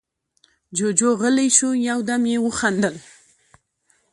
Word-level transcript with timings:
جُوجُو 0.75 1.09
غلی 1.19 1.47
شو، 1.57 1.69
يو 1.87 1.99
دم 2.07 2.23
يې 2.31 2.37
وخندل: 2.45 2.95